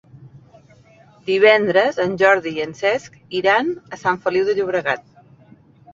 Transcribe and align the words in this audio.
Divendres 1.27 1.99
en 2.05 2.17
Jordi 2.21 2.55
i 2.57 2.65
en 2.65 2.73
Cesc 2.79 3.21
iran 3.41 3.73
a 3.99 4.03
Sant 4.05 4.19
Feliu 4.25 4.49
de 4.49 4.57
Llobregat. 4.61 5.07